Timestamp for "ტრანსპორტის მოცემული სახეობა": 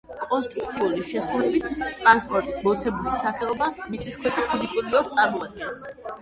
1.99-3.69